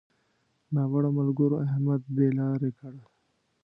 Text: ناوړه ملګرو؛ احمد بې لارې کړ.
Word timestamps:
ناوړه 0.73 1.09
ملګرو؛ 1.17 1.53
احمد 1.65 2.01
بې 2.15 2.27
لارې 2.37 2.71
کړ. 2.79 2.93